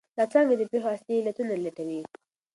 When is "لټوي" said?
1.63-2.01